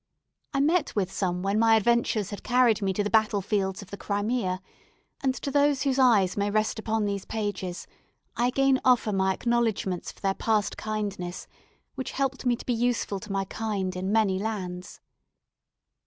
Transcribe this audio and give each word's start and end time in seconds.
I 0.51 0.59
met 0.61 0.95
with 0.95 1.11
some 1.11 1.43
when 1.43 1.59
my 1.59 1.75
adventures 1.75 2.31
had 2.31 2.41
carried 2.41 2.81
me 2.81 2.91
to 2.91 3.03
the 3.03 3.09
battle 3.11 3.39
fields 3.39 3.83
of 3.83 3.91
the 3.91 3.97
Crimea; 3.97 4.59
and 5.21 5.35
to 5.35 5.51
those 5.51 5.83
whose 5.83 5.99
eyes 5.99 6.35
may 6.35 6.49
rest 6.49 6.79
upon 6.79 7.05
these 7.05 7.23
pages 7.23 7.85
I 8.35 8.47
again 8.47 8.81
offer 8.83 9.13
my 9.13 9.31
acknowledgments 9.31 10.11
for 10.11 10.19
their 10.19 10.33
past 10.33 10.75
kindness, 10.75 11.45
which 11.93 12.13
helped 12.13 12.47
me 12.47 12.55
to 12.55 12.65
be 12.65 12.73
useful 12.73 13.19
to 13.19 13.31
my 13.31 13.45
kind 13.45 13.95
in 13.95 14.11
many 14.11 14.39
lands. 14.39 14.99